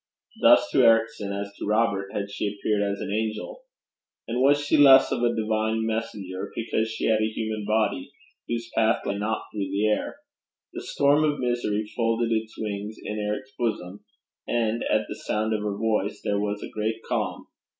Thus 0.41 0.67
to 0.71 0.83
Ericson 0.83 1.31
as 1.31 1.53
to 1.59 1.67
Robert 1.67 2.11
had 2.11 2.31
she 2.31 2.47
appeared 2.57 2.81
as 2.81 3.01
an 3.01 3.11
angel. 3.13 3.65
And 4.27 4.41
was 4.41 4.65
she 4.65 4.75
less 4.75 5.11
of 5.11 5.21
a 5.21 5.35
divine 5.35 5.85
messenger 5.85 6.51
because 6.55 6.89
she 6.89 7.05
had 7.05 7.21
a 7.21 7.29
human 7.31 7.65
body, 7.67 8.11
whose 8.47 8.71
path 8.73 9.05
lay 9.05 9.19
not 9.19 9.43
through 9.53 9.69
the 9.69 9.85
air? 9.89 10.15
The 10.73 10.81
storm 10.81 11.23
of 11.23 11.37
misery 11.37 11.85
folded 11.95 12.31
its 12.31 12.57
wings 12.57 12.97
in 12.99 13.19
Eric's 13.19 13.51
bosom, 13.59 14.03
and, 14.47 14.83
at 14.89 15.07
the 15.07 15.13
sound 15.15 15.53
of 15.53 15.61
her 15.61 15.77
voice, 15.77 16.19
there 16.23 16.39
was 16.39 16.63
a 16.63 16.71
great 16.73 17.03
calm. 17.07 17.45